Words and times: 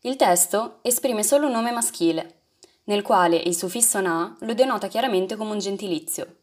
Il 0.00 0.16
testo 0.16 0.78
esprime 0.82 1.22
solo 1.22 1.46
un 1.46 1.52
nome 1.52 1.70
maschile, 1.72 2.42
nel 2.84 3.02
quale 3.02 3.36
il 3.36 3.56
suffisso 3.56 4.00
na 4.00 4.36
lo 4.40 4.54
denota 4.54 4.88
chiaramente 4.88 5.36
come 5.36 5.52
un 5.52 5.58
gentilizio. 5.58 6.36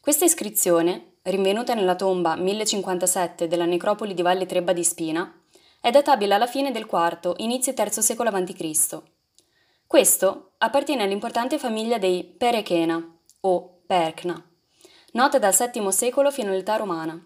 Questa 0.00 0.24
iscrizione, 0.24 1.16
rinvenuta 1.22 1.74
nella 1.74 1.94
tomba 1.94 2.36
1057 2.36 3.46
della 3.46 3.64
necropoli 3.64 4.14
di 4.14 4.22
Valle 4.22 4.46
Trebba 4.46 4.72
di 4.72 4.84
Spina, 4.84 5.32
è 5.80 5.90
databile 5.90 6.34
alla 6.34 6.46
fine 6.46 6.72
del 6.72 6.88
IV, 6.90 7.34
inizio 7.38 7.72
III 7.76 8.02
secolo 8.02 8.28
a.C. 8.28 9.02
Questo 9.86 10.52
appartiene 10.58 11.02
all'importante 11.02 11.58
famiglia 11.58 11.98
dei 11.98 12.24
Perechena 12.24 13.02
o 13.40 13.80
Perkna, 13.86 14.42
nota 15.12 15.38
dal 15.38 15.54
VII 15.54 15.90
secolo 15.90 16.30
fino 16.30 16.50
all'età 16.50 16.76
romana. 16.76 17.18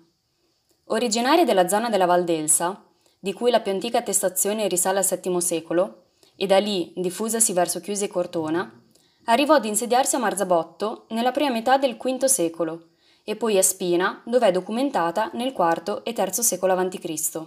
Originaria 0.86 1.44
della 1.44 1.68
zona 1.68 1.90
della 1.90 2.06
Val 2.06 2.24
d'Elsa, 2.24 2.84
di 3.24 3.32
cui 3.32 3.50
la 3.50 3.60
più 3.60 3.72
antica 3.72 3.96
attestazione 3.96 4.68
risale 4.68 4.98
al 4.98 5.06
VII 5.06 5.40
secolo, 5.40 6.08
e 6.36 6.44
da 6.44 6.58
lì 6.58 6.92
diffusasi 6.94 7.54
verso 7.54 7.80
Chiusi 7.80 8.04
e 8.04 8.08
Cortona, 8.08 8.70
arrivò 9.24 9.54
ad 9.54 9.64
insediarsi 9.64 10.16
a 10.16 10.18
Marzabotto 10.18 11.06
nella 11.08 11.30
prima 11.30 11.48
metà 11.48 11.78
del 11.78 11.96
V 11.96 12.24
secolo 12.24 12.88
e 13.24 13.34
poi 13.34 13.56
a 13.56 13.62
Spina, 13.62 14.20
dove 14.26 14.48
è 14.48 14.50
documentata 14.50 15.30
nel 15.32 15.54
IV 15.56 16.02
e 16.04 16.14
III 16.14 16.32
secolo 16.42 16.74
a.C. 16.74 17.42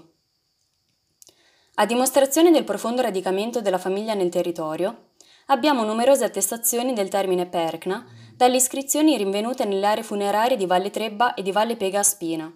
A 1.76 1.86
dimostrazione 1.86 2.50
del 2.50 2.64
profondo 2.64 3.04
radicamento 3.04 3.62
della 3.62 3.78
famiglia 3.78 4.16
nel 4.16 4.30
territorio, 4.30 5.10
abbiamo 5.46 5.84
numerose 5.84 6.24
attestazioni 6.24 6.94
del 6.94 7.10
termine 7.10 7.46
Perkna 7.46 8.04
dalle 8.36 8.56
iscrizioni 8.56 9.16
rinvenute 9.16 9.64
nelle 9.66 9.86
aree 9.86 10.02
funerarie 10.02 10.58
di 10.58 10.66
Valle 10.66 10.90
Trebba 10.90 11.36
e 11.36 11.44
di 11.44 11.52
Valle 11.52 11.76
Pega 11.76 12.00
a 12.00 12.04
Spina, 12.04 12.52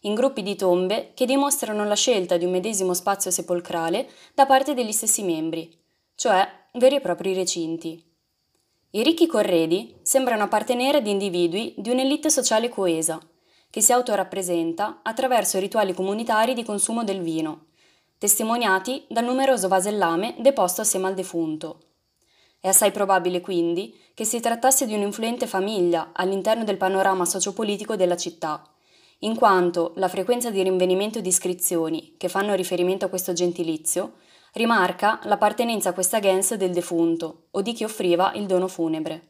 in 0.00 0.14
gruppi 0.14 0.42
di 0.42 0.56
tombe 0.56 1.12
che 1.14 1.26
dimostrano 1.26 1.84
la 1.84 1.94
scelta 1.94 2.36
di 2.36 2.44
un 2.44 2.52
medesimo 2.52 2.94
spazio 2.94 3.30
sepolcrale 3.30 4.08
da 4.34 4.46
parte 4.46 4.74
degli 4.74 4.92
stessi 4.92 5.22
membri, 5.22 5.70
cioè 6.14 6.48
veri 6.74 6.96
e 6.96 7.00
propri 7.00 7.34
recinti. 7.34 8.02
I 8.92 9.02
ricchi 9.02 9.26
corredi 9.26 9.94
sembrano 10.02 10.44
appartenere 10.44 10.98
ad 10.98 11.06
individui 11.06 11.74
di 11.76 11.90
un'elite 11.90 12.30
sociale 12.30 12.68
coesa, 12.68 13.20
che 13.70 13.80
si 13.80 13.92
autorappresenta 13.92 15.00
attraverso 15.02 15.56
i 15.56 15.60
rituali 15.60 15.94
comunitari 15.94 16.54
di 16.54 16.64
consumo 16.64 17.04
del 17.04 17.20
vino, 17.20 17.66
testimoniati 18.18 19.04
dal 19.08 19.24
numeroso 19.24 19.68
vasellame 19.68 20.34
deposto 20.38 20.80
assieme 20.80 21.06
al 21.06 21.14
defunto. 21.14 21.78
È 22.58 22.68
assai 22.68 22.90
probabile 22.90 23.40
quindi 23.40 23.96
che 24.12 24.24
si 24.24 24.40
trattasse 24.40 24.86
di 24.86 24.94
un'influente 24.94 25.46
famiglia 25.46 26.10
all'interno 26.12 26.64
del 26.64 26.76
panorama 26.76 27.24
sociopolitico 27.24 27.96
della 27.96 28.16
città, 28.16 28.62
in 29.20 29.36
quanto 29.36 29.92
la 29.96 30.08
frequenza 30.08 30.50
di 30.50 30.62
rinvenimento 30.62 31.20
di 31.20 31.28
iscrizioni 31.28 32.14
che 32.16 32.28
fanno 32.28 32.54
riferimento 32.54 33.04
a 33.04 33.08
questo 33.08 33.32
gentilizio 33.32 34.14
rimarca 34.52 35.20
l'appartenenza 35.24 35.90
a 35.90 35.92
questa 35.92 36.20
gens 36.20 36.54
del 36.54 36.72
defunto 36.72 37.46
o 37.50 37.62
di 37.62 37.72
chi 37.72 37.84
offriva 37.84 38.32
il 38.34 38.46
dono 38.46 38.66
funebre. 38.66 39.29